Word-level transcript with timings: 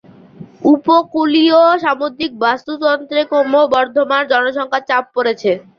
উপকূলীয় 0.73 1.59
সামুদ্রিক 1.83 2.31
বাস্তুতন্ত্রে 2.43 3.19
ক্রমবর্ধমান 3.31 4.21
জনসংখ্যার 4.31 4.87
চাপ 4.89 5.03
পড়েছে। 5.15 5.51